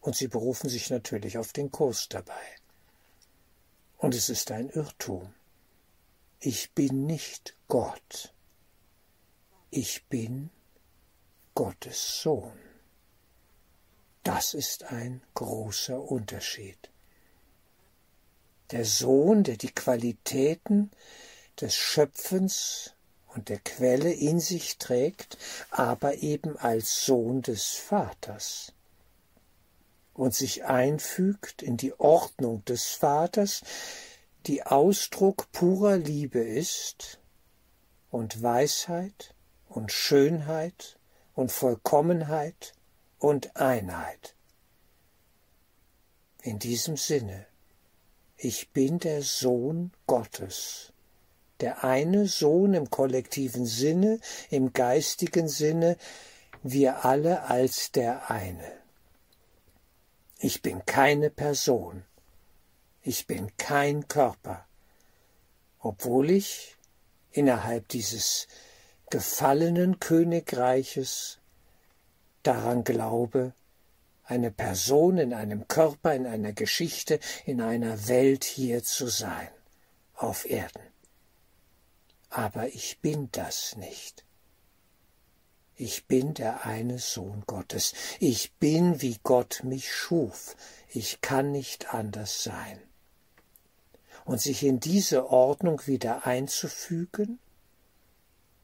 Und 0.00 0.14
sie 0.14 0.28
berufen 0.28 0.70
sich 0.70 0.90
natürlich 0.90 1.36
auf 1.38 1.52
den 1.52 1.72
Kurs 1.72 2.08
dabei. 2.08 2.40
Und 3.98 4.14
es 4.14 4.28
ist 4.28 4.52
ein 4.52 4.70
Irrtum. 4.70 5.34
Ich 6.38 6.72
bin 6.72 7.04
nicht 7.04 7.56
Gott. 7.66 8.32
Ich 9.70 10.06
bin 10.06 10.50
Gottes 11.54 12.22
Sohn. 12.22 12.67
Das 14.28 14.52
ist 14.52 14.84
ein 14.84 15.22
großer 15.32 15.98
Unterschied. 15.98 16.90
Der 18.72 18.84
Sohn, 18.84 19.42
der 19.42 19.56
die 19.56 19.74
Qualitäten 19.74 20.90
des 21.58 21.74
Schöpfens 21.74 22.92
und 23.28 23.48
der 23.48 23.58
Quelle 23.58 24.12
in 24.12 24.38
sich 24.38 24.76
trägt, 24.76 25.38
aber 25.70 26.18
eben 26.18 26.58
als 26.58 27.06
Sohn 27.06 27.40
des 27.40 27.68
Vaters 27.68 28.74
und 30.12 30.34
sich 30.34 30.66
einfügt 30.66 31.62
in 31.62 31.78
die 31.78 31.98
Ordnung 31.98 32.62
des 32.66 32.84
Vaters, 32.84 33.62
die 34.44 34.62
Ausdruck 34.62 35.50
purer 35.52 35.96
Liebe 35.96 36.40
ist 36.40 37.18
und 38.10 38.42
Weisheit 38.42 39.34
und 39.70 39.90
Schönheit 39.90 40.98
und 41.34 41.50
Vollkommenheit 41.50 42.74
und 43.18 43.56
Einheit. 43.56 44.34
In 46.42 46.58
diesem 46.58 46.96
Sinne, 46.96 47.46
ich 48.36 48.70
bin 48.70 48.98
der 48.98 49.22
Sohn 49.22 49.92
Gottes, 50.06 50.92
der 51.60 51.82
eine 51.82 52.26
Sohn 52.28 52.74
im 52.74 52.88
kollektiven 52.88 53.66
Sinne, 53.66 54.20
im 54.50 54.72
geistigen 54.72 55.48
Sinne, 55.48 55.96
wir 56.62 57.04
alle 57.04 57.42
als 57.44 57.90
der 57.92 58.30
eine. 58.30 58.78
Ich 60.38 60.62
bin 60.62 60.84
keine 60.86 61.30
Person. 61.30 62.04
Ich 63.02 63.26
bin 63.26 63.56
kein 63.56 64.06
Körper. 64.06 64.66
Obwohl 65.80 66.30
ich 66.30 66.76
innerhalb 67.32 67.88
dieses 67.88 68.46
gefallenen 69.10 69.98
Königreiches 69.98 71.37
daran 72.42 72.84
glaube, 72.84 73.52
eine 74.24 74.50
Person 74.50 75.18
in 75.18 75.32
einem 75.32 75.68
Körper, 75.68 76.14
in 76.14 76.26
einer 76.26 76.52
Geschichte, 76.52 77.18
in 77.46 77.60
einer 77.60 78.08
Welt 78.08 78.44
hier 78.44 78.82
zu 78.82 79.08
sein, 79.08 79.48
auf 80.14 80.48
Erden. 80.48 80.82
Aber 82.28 82.68
ich 82.68 82.98
bin 83.00 83.30
das 83.32 83.76
nicht. 83.76 84.24
Ich 85.76 86.06
bin 86.06 86.34
der 86.34 86.66
eine 86.66 86.98
Sohn 86.98 87.44
Gottes. 87.46 87.94
Ich 88.18 88.52
bin, 88.54 89.00
wie 89.00 89.18
Gott 89.22 89.62
mich 89.62 89.94
schuf. 89.94 90.56
Ich 90.88 91.20
kann 91.20 91.52
nicht 91.52 91.94
anders 91.94 92.42
sein. 92.42 92.82
Und 94.24 94.42
sich 94.42 94.64
in 94.64 94.80
diese 94.80 95.30
Ordnung 95.30 95.86
wieder 95.86 96.26
einzufügen 96.26 97.38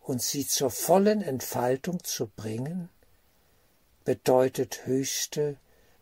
und 0.00 0.20
sie 0.20 0.46
zur 0.46 0.70
vollen 0.70 1.22
Entfaltung 1.22 2.04
zu 2.04 2.26
bringen, 2.26 2.90
bedeutet 4.04 4.86
höchste 4.86 5.56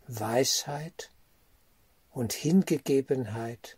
Weisheit 0.09 1.11
und 2.11 2.33
Hingegebenheit 2.33 3.77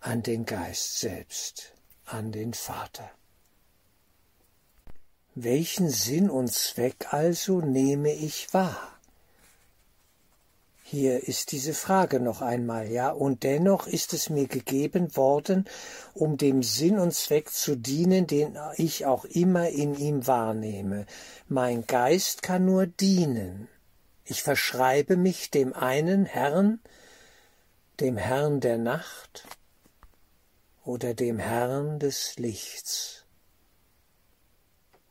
an 0.00 0.22
den 0.22 0.46
Geist 0.46 1.00
selbst, 1.00 1.72
an 2.04 2.32
den 2.32 2.54
Vater. 2.54 3.10
Welchen 5.34 5.90
Sinn 5.90 6.30
und 6.30 6.52
Zweck 6.52 7.12
also 7.12 7.60
nehme 7.60 8.12
ich 8.12 8.52
wahr? 8.54 8.95
Hier 10.88 11.26
ist 11.26 11.50
diese 11.50 11.74
Frage 11.74 12.20
noch 12.20 12.42
einmal, 12.42 12.86
ja, 12.86 13.10
und 13.10 13.42
dennoch 13.42 13.88
ist 13.88 14.12
es 14.12 14.30
mir 14.30 14.46
gegeben 14.46 15.16
worden, 15.16 15.64
um 16.14 16.36
dem 16.36 16.62
Sinn 16.62 17.00
und 17.00 17.12
Zweck 17.12 17.50
zu 17.50 17.74
dienen, 17.74 18.28
den 18.28 18.56
ich 18.76 19.04
auch 19.04 19.24
immer 19.24 19.68
in 19.68 19.96
ihm 19.96 20.28
wahrnehme. 20.28 21.06
Mein 21.48 21.88
Geist 21.88 22.42
kann 22.42 22.66
nur 22.66 22.86
dienen. 22.86 23.66
Ich 24.24 24.44
verschreibe 24.44 25.16
mich 25.16 25.50
dem 25.50 25.74
einen 25.74 26.24
Herrn, 26.24 26.78
dem 27.98 28.16
Herrn 28.16 28.60
der 28.60 28.78
Nacht 28.78 29.44
oder 30.84 31.14
dem 31.14 31.40
Herrn 31.40 31.98
des 31.98 32.36
Lichts 32.36 33.24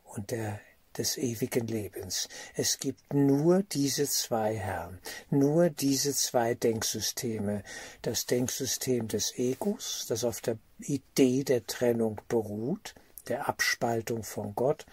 und 0.05 0.31
der 0.31 0.57
des 0.97 1.17
ewigen 1.17 1.67
Lebens. 1.67 2.27
Es 2.55 2.79
gibt 2.79 3.13
nur 3.13 3.63
diese 3.63 4.07
zwei 4.07 4.55
Herren, 4.55 4.99
nur 5.29 5.69
diese 5.69 6.13
zwei 6.13 6.55
Denksysteme. 6.55 7.63
Das 8.01 8.25
Denksystem 8.25 9.07
des 9.07 9.37
Egos, 9.37 10.05
das 10.07 10.23
auf 10.23 10.41
der 10.41 10.57
Idee 10.79 11.43
der 11.43 11.65
Trennung 11.65 12.21
beruht, 12.27 12.95
der 13.27 13.47
Abspaltung 13.47 14.23
von 14.23 14.55
Gott, 14.55 14.85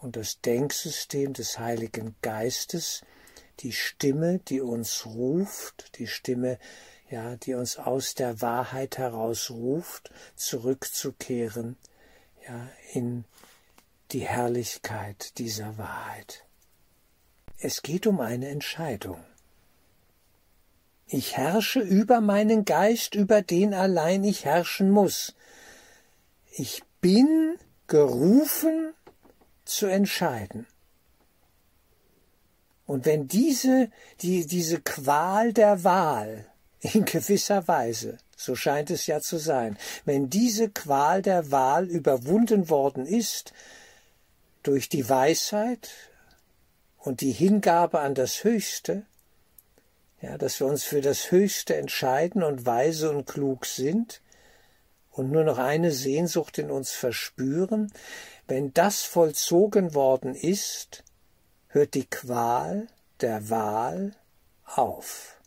und 0.00 0.16
das 0.16 0.40
Denksystem 0.40 1.34
des 1.34 1.58
Heiligen 1.58 2.14
Geistes, 2.22 3.02
die 3.60 3.72
Stimme, 3.72 4.38
die 4.38 4.60
uns 4.60 5.04
ruft, 5.04 5.98
die 5.98 6.06
Stimme, 6.06 6.58
ja, 7.10 7.36
die 7.36 7.54
uns 7.54 7.76
aus 7.76 8.14
der 8.14 8.40
Wahrheit 8.40 8.96
heraus 8.98 9.50
ruft, 9.50 10.10
zurückzukehren, 10.36 11.76
ja, 12.46 12.68
in 12.92 13.24
die 14.12 14.26
Herrlichkeit 14.26 15.38
dieser 15.38 15.78
Wahrheit. 15.78 16.44
Es 17.58 17.82
geht 17.82 18.06
um 18.06 18.20
eine 18.20 18.48
Entscheidung. 18.48 19.22
Ich 21.06 21.36
herrsche 21.36 21.80
über 21.80 22.20
meinen 22.20 22.64
Geist, 22.64 23.14
über 23.14 23.42
den 23.42 23.74
allein 23.74 24.24
ich 24.24 24.44
herrschen 24.44 24.90
muss. 24.90 25.34
Ich 26.52 26.82
bin 27.00 27.56
gerufen 27.86 28.94
zu 29.64 29.86
entscheiden. 29.86 30.66
Und 32.86 33.06
wenn 33.06 33.28
diese, 33.28 33.90
die, 34.20 34.46
diese 34.46 34.80
Qual 34.80 35.52
der 35.52 35.84
Wahl 35.84 36.46
in 36.80 37.04
gewisser 37.04 37.68
Weise, 37.68 38.18
so 38.36 38.54
scheint 38.56 38.90
es 38.90 39.06
ja 39.06 39.20
zu 39.20 39.38
sein, 39.38 39.76
wenn 40.04 40.30
diese 40.30 40.70
Qual 40.70 41.22
der 41.22 41.50
Wahl 41.50 41.86
überwunden 41.86 42.68
worden 42.68 43.06
ist, 43.06 43.52
durch 44.62 44.88
die 44.88 45.08
Weisheit 45.08 45.90
und 46.98 47.20
die 47.20 47.32
Hingabe 47.32 48.00
an 48.00 48.14
das 48.14 48.44
Höchste, 48.44 49.06
ja, 50.20 50.36
dass 50.36 50.60
wir 50.60 50.66
uns 50.66 50.84
für 50.84 51.00
das 51.00 51.30
Höchste 51.30 51.76
entscheiden 51.76 52.42
und 52.42 52.66
weise 52.66 53.10
und 53.10 53.26
klug 53.26 53.64
sind 53.64 54.20
und 55.10 55.30
nur 55.30 55.44
noch 55.44 55.58
eine 55.58 55.92
Sehnsucht 55.92 56.58
in 56.58 56.70
uns 56.70 56.92
verspüren, 56.92 57.92
wenn 58.46 58.74
das 58.74 59.02
vollzogen 59.02 59.94
worden 59.94 60.34
ist, 60.34 61.04
hört 61.68 61.94
die 61.94 62.06
Qual 62.06 62.86
der 63.20 63.48
Wahl 63.48 64.12
auf. 64.64 65.40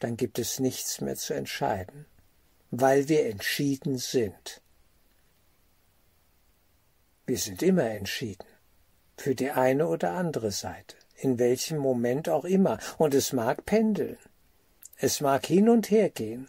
Dann 0.00 0.16
gibt 0.16 0.38
es 0.38 0.60
nichts 0.60 1.00
mehr 1.00 1.16
zu 1.16 1.34
entscheiden, 1.34 2.06
weil 2.70 3.08
wir 3.08 3.26
entschieden 3.26 3.98
sind. 3.98 4.62
Wir 7.30 7.38
sind 7.38 7.62
immer 7.62 7.84
entschieden. 7.84 8.44
Für 9.16 9.36
die 9.36 9.52
eine 9.52 9.86
oder 9.86 10.14
andere 10.14 10.50
Seite. 10.50 10.96
In 11.14 11.38
welchem 11.38 11.78
Moment 11.78 12.28
auch 12.28 12.44
immer. 12.44 12.78
Und 12.98 13.14
es 13.14 13.32
mag 13.32 13.64
pendeln. 13.64 14.18
Es 14.96 15.20
mag 15.20 15.46
hin 15.46 15.68
und 15.68 15.92
her 15.92 16.10
gehen. 16.10 16.48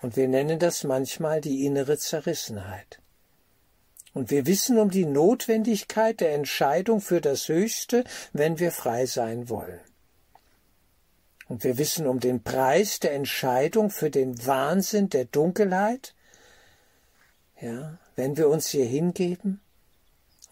Und 0.00 0.14
wir 0.14 0.28
nennen 0.28 0.60
das 0.60 0.84
manchmal 0.84 1.40
die 1.40 1.66
innere 1.66 1.98
Zerrissenheit. 1.98 3.00
Und 4.14 4.30
wir 4.30 4.46
wissen 4.46 4.78
um 4.78 4.88
die 4.88 5.04
Notwendigkeit 5.04 6.20
der 6.20 6.36
Entscheidung 6.36 7.00
für 7.00 7.20
das 7.20 7.48
Höchste, 7.48 8.04
wenn 8.32 8.60
wir 8.60 8.70
frei 8.70 9.06
sein 9.06 9.48
wollen. 9.48 9.80
Und 11.48 11.64
wir 11.64 11.76
wissen 11.76 12.06
um 12.06 12.20
den 12.20 12.44
Preis 12.44 13.00
der 13.00 13.14
Entscheidung 13.14 13.90
für 13.90 14.10
den 14.10 14.46
Wahnsinn 14.46 15.08
der 15.08 15.24
Dunkelheit, 15.24 16.14
ja, 17.60 17.98
wenn 18.14 18.36
wir 18.36 18.48
uns 18.48 18.68
hier 18.68 18.86
hingeben 18.86 19.60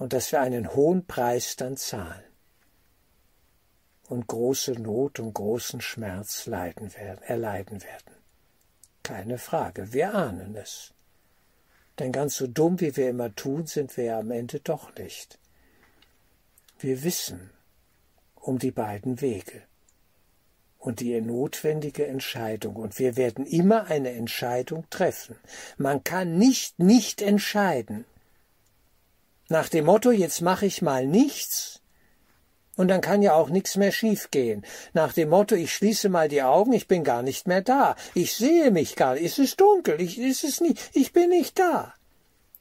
und 0.00 0.14
dass 0.14 0.32
wir 0.32 0.40
einen 0.40 0.74
hohen 0.74 1.06
Preis 1.06 1.56
dann 1.56 1.76
zahlen 1.76 2.24
und 4.08 4.26
große 4.26 4.72
Not 4.72 5.20
und 5.20 5.34
großen 5.34 5.82
Schmerz 5.82 6.46
leiden 6.46 6.94
werden, 6.94 7.22
erleiden 7.22 7.82
werden. 7.82 8.16
Keine 9.02 9.36
Frage, 9.36 9.92
wir 9.92 10.14
ahnen 10.14 10.56
es. 10.56 10.94
Denn 11.98 12.12
ganz 12.12 12.36
so 12.36 12.46
dumm, 12.46 12.80
wie 12.80 12.96
wir 12.96 13.10
immer 13.10 13.34
tun, 13.34 13.66
sind 13.66 13.94
wir 13.98 14.04
ja 14.04 14.18
am 14.20 14.30
Ende 14.30 14.60
doch 14.60 14.96
nicht. 14.96 15.38
Wir 16.78 17.02
wissen 17.02 17.50
um 18.36 18.58
die 18.58 18.70
beiden 18.70 19.20
Wege 19.20 19.62
und 20.78 21.00
die 21.00 21.20
notwendige 21.20 22.06
Entscheidung, 22.06 22.76
und 22.76 22.98
wir 22.98 23.18
werden 23.18 23.44
immer 23.44 23.88
eine 23.88 24.12
Entscheidung 24.12 24.88
treffen. 24.88 25.36
Man 25.76 26.02
kann 26.04 26.38
nicht 26.38 26.78
nicht 26.78 27.20
entscheiden. 27.20 28.06
Nach 29.50 29.68
dem 29.68 29.84
Motto, 29.84 30.10
jetzt 30.10 30.40
mache 30.40 30.64
ich 30.64 30.80
mal 30.80 31.06
nichts, 31.06 31.80
und 32.80 32.88
dann 32.88 33.02
kann 33.02 33.20
ja 33.20 33.34
auch 33.34 33.50
nichts 33.50 33.76
mehr 33.76 33.92
schiefgehen. 33.92 34.64
Nach 34.94 35.12
dem 35.12 35.28
Motto, 35.28 35.54
ich 35.54 35.74
schließe 35.74 36.08
mal 36.08 36.30
die 36.30 36.42
Augen, 36.42 36.72
ich 36.72 36.88
bin 36.88 37.04
gar 37.04 37.22
nicht 37.22 37.46
mehr 37.46 37.60
da. 37.60 37.94
Ich 38.14 38.32
sehe 38.34 38.70
mich 38.70 38.96
gar 38.96 39.14
nicht. 39.14 39.24
Es 39.24 39.38
ist 39.38 39.60
dunkel. 39.60 40.00
Ich, 40.00 40.16
es 40.18 40.44
ist 40.44 40.62
nicht, 40.62 40.80
ich 40.94 41.12
bin 41.12 41.28
nicht 41.28 41.58
da. 41.58 41.92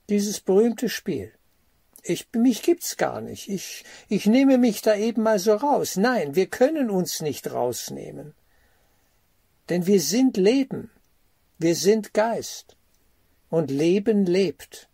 Dieses 0.09 0.41
berühmte 0.41 0.89
Spiel. 0.89 1.31
Ich, 2.03 2.27
mich 2.33 2.63
gibt's 2.63 2.97
gar 2.97 3.21
nicht. 3.21 3.47
Ich, 3.47 3.85
ich 4.09 4.25
nehme 4.25 4.57
mich 4.57 4.81
da 4.81 4.93
eben 4.95 5.23
mal 5.23 5.39
so 5.39 5.53
raus. 5.53 5.95
Nein, 5.95 6.35
wir 6.35 6.47
können 6.47 6.89
uns 6.89 7.21
nicht 7.21 7.53
rausnehmen. 7.53 8.33
Denn 9.69 9.87
wir 9.87 10.01
sind 10.01 10.35
Leben. 10.35 10.91
Wir 11.59 11.75
sind 11.75 12.13
Geist. 12.13 12.75
Und 13.49 13.71
Leben 13.71 14.25
lebt. 14.25 14.88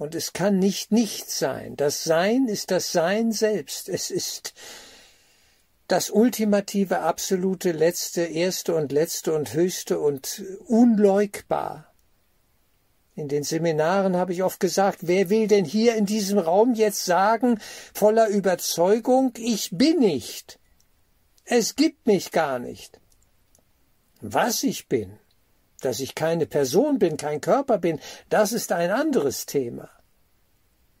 Und 0.00 0.14
es 0.14 0.32
kann 0.32 0.58
nicht 0.58 0.92
nicht 0.92 1.30
sein. 1.30 1.76
Das 1.76 2.04
Sein 2.04 2.48
ist 2.48 2.70
das 2.70 2.90
Sein 2.90 3.32
selbst. 3.32 3.86
Es 3.86 4.10
ist 4.10 4.54
das 5.88 6.08
ultimative, 6.08 7.00
absolute, 7.00 7.72
letzte, 7.72 8.22
erste 8.22 8.74
und 8.74 8.92
letzte 8.92 9.34
und 9.34 9.52
höchste 9.52 10.00
und 10.00 10.42
unleugbar. 10.66 11.92
In 13.14 13.28
den 13.28 13.42
Seminaren 13.42 14.16
habe 14.16 14.32
ich 14.32 14.42
oft 14.42 14.58
gesagt, 14.58 15.00
wer 15.02 15.28
will 15.28 15.48
denn 15.48 15.66
hier 15.66 15.96
in 15.96 16.06
diesem 16.06 16.38
Raum 16.38 16.72
jetzt 16.72 17.04
sagen, 17.04 17.60
voller 17.92 18.28
Überzeugung, 18.28 19.34
ich 19.36 19.68
bin 19.70 19.98
nicht. 19.98 20.58
Es 21.44 21.76
gibt 21.76 22.06
mich 22.06 22.30
gar 22.30 22.58
nicht. 22.58 22.98
Was 24.22 24.62
ich 24.62 24.88
bin, 24.88 25.18
dass 25.80 26.00
ich 26.00 26.14
keine 26.14 26.46
Person 26.46 26.98
bin, 26.98 27.16
kein 27.16 27.40
Körper 27.40 27.78
bin, 27.78 28.00
das 28.28 28.52
ist 28.52 28.72
ein 28.72 28.90
anderes 28.90 29.46
Thema. 29.46 29.88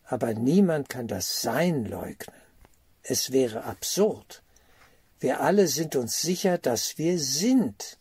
Aber 0.04 0.34
niemand 0.34 0.88
kann 0.88 1.06
das 1.06 1.42
Sein 1.42 1.84
leugnen. 1.84 2.36
Es 3.02 3.32
wäre 3.32 3.64
absurd, 3.64 4.42
Wir 5.20 5.40
alle 5.40 5.68
sind 5.68 5.96
uns 5.96 6.22
sicher, 6.22 6.56
dass 6.56 6.96
wir 6.96 7.18
sind. 7.18 7.98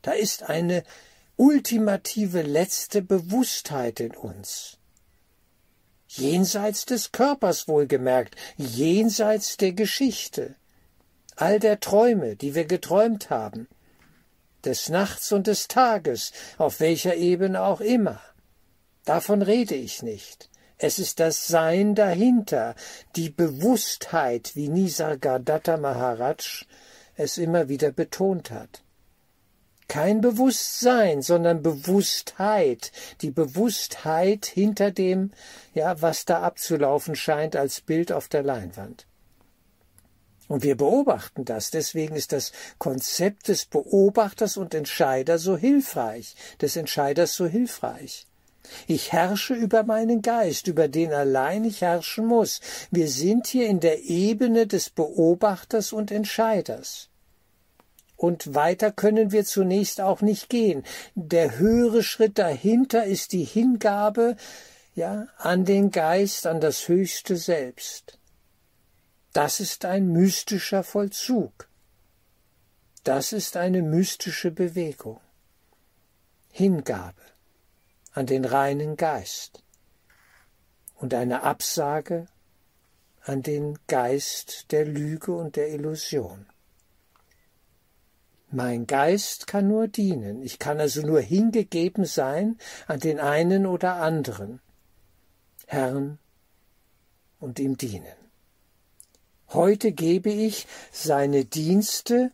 Da 0.00 0.12
ist 0.12 0.44
eine 0.44 0.82
ultimative 1.36 2.42
letzte 2.42 3.02
Bewusstheit 3.02 4.00
in 4.00 4.16
uns. 4.16 4.78
Jenseits 6.08 6.86
des 6.86 7.12
Körpers 7.12 7.68
wohlgemerkt, 7.68 8.36
jenseits 8.56 9.56
der 9.58 9.72
Geschichte, 9.72 10.54
all 11.36 11.58
der 11.58 11.80
Träume, 11.80 12.36
die 12.36 12.54
wir 12.54 12.64
geträumt 12.64 13.28
haben, 13.30 13.68
des 14.64 14.88
Nachts 14.88 15.32
und 15.32 15.46
des 15.46 15.68
Tages, 15.68 16.32
auf 16.58 16.80
welcher 16.80 17.16
Ebene 17.16 17.62
auch 17.62 17.80
immer. 17.80 18.20
Davon 19.04 19.42
rede 19.42 19.74
ich 19.74 20.02
nicht. 20.02 20.48
Es 20.78 20.98
ist 20.98 21.20
das 21.20 21.46
Sein 21.46 21.94
dahinter, 21.94 22.74
die 23.16 23.30
Bewusstheit, 23.30 24.52
wie 24.54 24.68
Nisargadatta 24.68 25.76
Maharaj 25.76 26.66
es 27.16 27.38
immer 27.38 27.68
wieder 27.68 27.92
betont 27.92 28.50
hat. 28.50 28.82
Kein 29.86 30.20
Bewusstsein, 30.20 31.22
sondern 31.22 31.62
Bewusstheit, 31.62 32.90
die 33.20 33.30
Bewusstheit 33.30 34.46
hinter 34.46 34.90
dem, 34.90 35.32
ja, 35.74 36.00
was 36.00 36.24
da 36.24 36.42
abzulaufen 36.42 37.14
scheint 37.14 37.54
als 37.54 37.82
Bild 37.82 38.10
auf 38.10 38.28
der 38.28 38.42
Leinwand. 38.42 39.06
Und 40.48 40.62
wir 40.62 40.76
beobachten 40.76 41.44
das, 41.44 41.70
deswegen 41.70 42.16
ist 42.16 42.32
das 42.32 42.52
Konzept 42.78 43.48
des 43.48 43.64
Beobachters 43.64 44.56
und 44.56 44.74
Entscheiders 44.74 45.42
so 45.42 45.56
hilfreich, 45.56 46.34
des 46.60 46.76
Entscheiders 46.76 47.34
so 47.34 47.46
hilfreich. 47.46 48.26
Ich 48.86 49.12
herrsche 49.12 49.54
über 49.54 49.84
meinen 49.84 50.22
Geist, 50.22 50.66
über 50.66 50.88
den 50.88 51.12
allein 51.12 51.64
ich 51.64 51.82
herrschen 51.82 52.26
muss. 52.26 52.60
Wir 52.90 53.08
sind 53.08 53.46
hier 53.46 53.66
in 53.66 53.80
der 53.80 54.04
Ebene 54.04 54.66
des 54.66 54.90
Beobachters 54.90 55.92
und 55.92 56.10
Entscheiders. 56.10 57.08
Und 58.16 58.54
weiter 58.54 58.90
können 58.90 59.32
wir 59.32 59.44
zunächst 59.44 60.00
auch 60.00 60.20
nicht 60.22 60.48
gehen. 60.48 60.84
Der 61.14 61.58
höhere 61.58 62.02
Schritt 62.02 62.38
dahinter 62.38 63.04
ist 63.04 63.32
die 63.32 63.44
Hingabe, 63.44 64.36
ja, 64.94 65.26
an 65.38 65.64
den 65.64 65.90
Geist, 65.90 66.46
an 66.46 66.60
das 66.60 66.88
höchste 66.88 67.36
Selbst. 67.36 68.18
Das 69.34 69.58
ist 69.58 69.84
ein 69.84 70.12
mystischer 70.12 70.84
Vollzug. 70.84 71.68
Das 73.02 73.32
ist 73.32 73.56
eine 73.56 73.82
mystische 73.82 74.52
Bewegung. 74.52 75.18
Hingabe 76.50 77.20
an 78.12 78.26
den 78.26 78.44
reinen 78.44 78.96
Geist 78.96 79.64
und 80.94 81.14
eine 81.14 81.42
Absage 81.42 82.26
an 83.22 83.42
den 83.42 83.76
Geist 83.88 84.70
der 84.70 84.84
Lüge 84.84 85.32
und 85.32 85.56
der 85.56 85.68
Illusion. 85.70 86.46
Mein 88.52 88.86
Geist 88.86 89.48
kann 89.48 89.66
nur 89.66 89.88
dienen, 89.88 90.44
ich 90.44 90.60
kann 90.60 90.78
also 90.78 91.02
nur 91.02 91.20
hingegeben 91.20 92.04
sein 92.04 92.56
an 92.86 93.00
den 93.00 93.18
einen 93.18 93.66
oder 93.66 93.96
anderen, 93.96 94.60
Herrn, 95.66 96.20
und 97.40 97.58
ihm 97.58 97.76
dienen. 97.76 98.23
Heute 99.54 99.92
gebe 99.92 100.30
ich 100.30 100.66
seine 100.90 101.44
Dienste, 101.44 102.32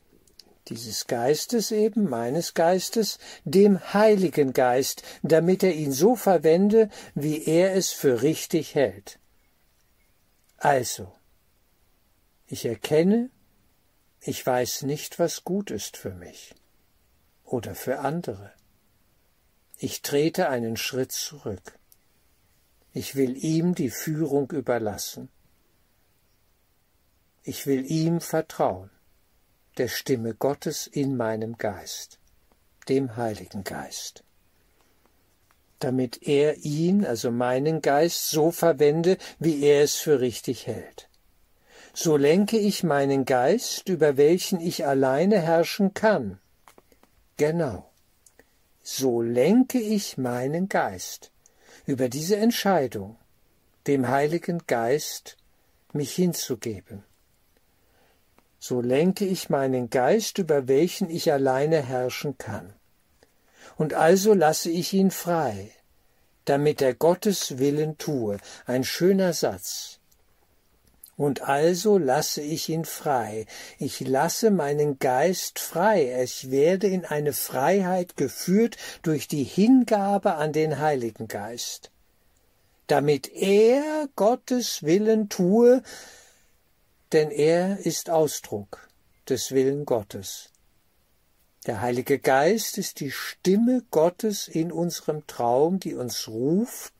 dieses 0.68 1.06
Geistes 1.06 1.70
eben, 1.70 2.08
meines 2.08 2.54
Geistes, 2.54 3.18
dem 3.44 3.92
Heiligen 3.92 4.54
Geist, 4.54 5.02
damit 5.22 5.62
er 5.62 5.74
ihn 5.74 5.92
so 5.92 6.16
verwende, 6.16 6.88
wie 7.14 7.44
er 7.44 7.74
es 7.74 7.90
für 7.90 8.22
richtig 8.22 8.74
hält. 8.74 9.18
Also, 10.56 11.12
ich 12.46 12.64
erkenne, 12.64 13.28
ich 14.22 14.44
weiß 14.44 14.82
nicht, 14.82 15.18
was 15.18 15.44
gut 15.44 15.70
ist 15.70 15.98
für 15.98 16.14
mich 16.14 16.54
oder 17.44 17.74
für 17.74 17.98
andere. 17.98 18.50
Ich 19.76 20.00
trete 20.00 20.48
einen 20.48 20.78
Schritt 20.78 21.12
zurück. 21.12 21.78
Ich 22.94 23.14
will 23.14 23.36
ihm 23.36 23.74
die 23.74 23.90
Führung 23.90 24.50
überlassen. 24.52 25.28
Ich 27.42 27.66
will 27.66 27.90
ihm 27.90 28.20
vertrauen, 28.20 28.90
der 29.78 29.88
Stimme 29.88 30.34
Gottes 30.34 30.86
in 30.86 31.16
meinem 31.16 31.56
Geist, 31.56 32.18
dem 32.90 33.16
Heiligen 33.16 33.64
Geist, 33.64 34.24
damit 35.78 36.22
er 36.28 36.58
ihn, 36.58 37.06
also 37.06 37.30
meinen 37.30 37.80
Geist, 37.80 38.28
so 38.28 38.50
verwende, 38.50 39.16
wie 39.38 39.62
er 39.62 39.82
es 39.84 39.96
für 39.96 40.20
richtig 40.20 40.66
hält. 40.66 41.08
So 41.94 42.18
lenke 42.18 42.58
ich 42.58 42.84
meinen 42.84 43.24
Geist, 43.24 43.88
über 43.88 44.18
welchen 44.18 44.60
ich 44.60 44.84
alleine 44.84 45.40
herrschen 45.40 45.94
kann. 45.94 46.38
Genau. 47.38 47.90
So 48.82 49.22
lenke 49.22 49.80
ich 49.80 50.18
meinen 50.18 50.68
Geist 50.68 51.30
über 51.86 52.10
diese 52.10 52.36
Entscheidung, 52.36 53.16
dem 53.86 54.08
Heiligen 54.08 54.66
Geist 54.66 55.38
mich 55.94 56.12
hinzugeben 56.12 57.02
so 58.60 58.82
lenke 58.82 59.24
ich 59.24 59.48
meinen 59.48 59.88
Geist, 59.88 60.38
über 60.38 60.68
welchen 60.68 61.08
ich 61.08 61.32
alleine 61.32 61.82
herrschen 61.82 62.36
kann. 62.36 62.74
Und 63.76 63.94
also 63.94 64.34
lasse 64.34 64.70
ich 64.70 64.92
ihn 64.92 65.10
frei, 65.10 65.70
damit 66.44 66.82
er 66.82 66.94
Gottes 66.94 67.58
Willen 67.58 67.96
tue. 67.96 68.36
Ein 68.66 68.84
schöner 68.84 69.32
Satz. 69.32 69.98
Und 71.16 71.42
also 71.42 71.96
lasse 71.96 72.42
ich 72.42 72.68
ihn 72.68 72.84
frei. 72.84 73.46
Ich 73.78 74.00
lasse 74.00 74.50
meinen 74.50 74.98
Geist 74.98 75.58
frei. 75.58 76.22
Ich 76.22 76.50
werde 76.50 76.86
in 76.86 77.06
eine 77.06 77.32
Freiheit 77.32 78.16
geführt 78.16 78.76
durch 79.02 79.26
die 79.26 79.44
Hingabe 79.44 80.34
an 80.34 80.52
den 80.52 80.78
Heiligen 80.78 81.28
Geist. 81.28 81.90
Damit 82.86 83.32
er 83.32 84.08
Gottes 84.16 84.82
Willen 84.82 85.28
tue, 85.30 85.82
denn 87.12 87.30
er 87.30 87.78
ist 87.78 88.08
Ausdruck 88.08 88.88
des 89.28 89.52
Willen 89.52 89.84
Gottes. 89.84 90.50
Der 91.66 91.80
Heilige 91.80 92.18
Geist 92.18 92.78
ist 92.78 93.00
die 93.00 93.10
Stimme 93.10 93.82
Gottes 93.90 94.48
in 94.48 94.72
unserem 94.72 95.26
Traum, 95.26 95.80
die 95.80 95.94
uns 95.94 96.28
ruft, 96.28 96.94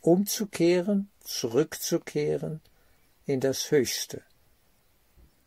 umzukehren, 0.00 1.10
zurückzukehren 1.22 2.60
in 3.26 3.40
das 3.40 3.70
Höchste, 3.70 4.22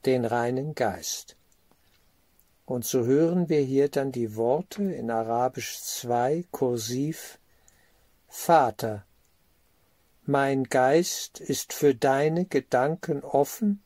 den 0.06 0.26
reinen 0.26 0.76
Geist. 0.76 1.36
Und 2.66 2.86
so 2.86 3.06
hören 3.06 3.50
wir 3.50 3.62
hier 3.62 3.90
dann 3.90 4.12
die 4.12 4.36
Worte 4.36 4.84
in 4.84 5.12
Arabisch 5.12 5.80
2 5.80 6.46
kursiv 6.52 7.40
Vater, 8.28 9.06
mein 10.26 10.64
Geist 10.64 11.42
ist 11.42 11.74
für 11.74 11.94
deine 11.94 12.46
Gedanken 12.46 13.24
offen 13.24 13.83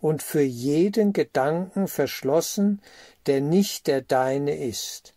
und 0.00 0.22
für 0.22 0.42
jeden 0.42 1.12
Gedanken 1.12 1.88
verschlossen, 1.88 2.80
der 3.26 3.40
nicht 3.40 3.86
der 3.86 4.00
deine 4.00 4.56
ist. 4.56 5.14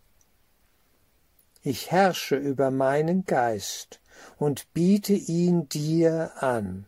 Ich 1.62 1.90
herrsche 1.90 2.36
über 2.36 2.70
meinen 2.70 3.24
Geist 3.24 4.00
und 4.36 4.72
biete 4.74 5.14
ihn 5.14 5.68
dir 5.68 6.32
an. 6.36 6.86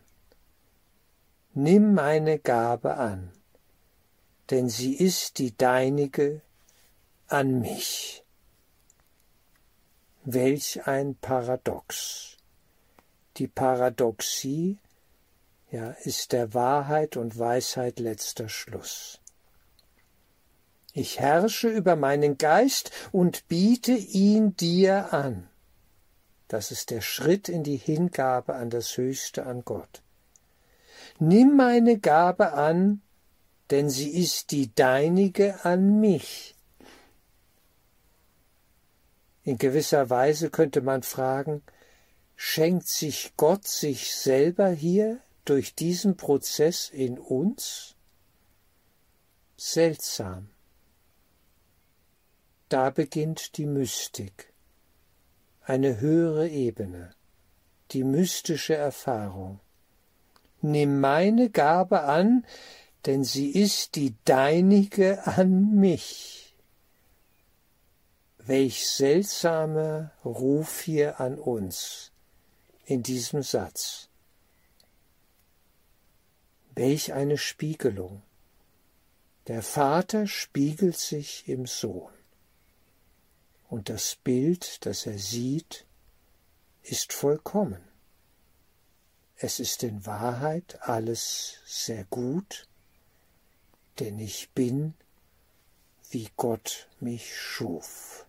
Nimm 1.53 1.95
meine 1.95 2.37
Gabe 2.37 2.97
an, 2.97 3.31
denn 4.51 4.69
sie 4.69 4.93
ist 4.93 5.39
die 5.39 5.57
deinige 5.57 6.41
an 7.27 7.59
mich. 7.59 8.23
Welch 10.23 10.85
ein 10.85 11.15
Paradox. 11.15 12.37
Die 13.37 13.47
Paradoxie 13.47 14.77
ja, 15.69 15.91
ist 16.03 16.31
der 16.31 16.53
Wahrheit 16.53 17.17
und 17.17 17.37
Weisheit 17.37 17.99
letzter 17.99 18.49
Schluss. 18.49 19.19
Ich 20.93 21.19
herrsche 21.19 21.69
über 21.69 21.95
meinen 21.95 22.37
Geist 22.37 22.91
und 23.11 23.47
biete 23.47 23.91
ihn 23.91 24.55
dir 24.55 25.13
an. 25.13 25.47
Das 26.47 26.71
ist 26.71 26.91
der 26.91 27.01
Schritt 27.01 27.49
in 27.49 27.63
die 27.63 27.75
Hingabe 27.75 28.55
an 28.55 28.69
das 28.69 28.97
Höchste 28.97 29.45
an 29.45 29.63
Gott. 29.65 30.01
Nimm 31.19 31.55
meine 31.57 31.99
Gabe 31.99 32.53
an, 32.53 33.01
denn 33.69 33.89
sie 33.89 34.09
ist 34.09 34.51
die 34.51 34.73
deinige 34.73 35.65
an 35.65 35.99
mich. 35.99 36.55
In 39.43 39.57
gewisser 39.57 40.09
Weise 40.09 40.49
könnte 40.49 40.81
man 40.81 41.03
fragen, 41.03 41.61
schenkt 42.35 42.87
sich 42.87 43.33
Gott 43.35 43.67
sich 43.67 44.15
selber 44.15 44.69
hier 44.69 45.19
durch 45.49 45.75
diesen 45.75 46.17
Prozess 46.17 46.89
in 46.89 47.17
uns? 47.17 47.95
Seltsam. 49.55 50.49
Da 52.69 52.89
beginnt 52.89 53.57
die 53.57 53.65
Mystik, 53.65 54.51
eine 55.61 56.01
höhere 56.01 56.49
Ebene, 56.49 57.11
die 57.91 58.03
mystische 58.03 58.75
Erfahrung. 58.75 59.61
Nimm 60.61 60.99
meine 60.99 61.49
Gabe 61.49 62.01
an, 62.01 62.45
denn 63.05 63.23
sie 63.23 63.51
ist 63.51 63.95
die 63.95 64.15
deinige 64.25 65.25
an 65.25 65.75
mich. 65.75 66.55
Welch 68.39 68.85
seltsamer 68.85 70.11
Ruf 70.25 70.81
hier 70.81 71.21
an 71.21 71.39
uns 71.39 72.11
in 72.85 73.01
diesem 73.01 73.43
Satz. 73.43 74.06
Welch 76.77 77.13
eine 77.13 77.39
Spiegelung. 77.39 78.21
Der 79.47 79.63
Vater 79.63 80.27
spiegelt 80.27 80.95
sich 80.95 81.47
im 81.47 81.65
Sohn. 81.65 82.13
Und 83.67 83.89
das 83.89 84.15
Bild, 84.15 84.85
das 84.85 85.07
er 85.07 85.17
sieht, 85.17 85.87
ist 86.83 87.13
vollkommen. 87.13 87.81
Es 89.37 89.59
ist 89.59 89.81
in 89.81 90.05
Wahrheit 90.05 90.77
alles 90.81 91.61
sehr 91.65 92.03
gut, 92.11 92.67
denn 93.97 94.19
ich 94.19 94.51
bin, 94.51 94.93
wie 96.11 96.29
Gott 96.37 96.89
mich 96.99 97.35
schuf. 97.35 98.26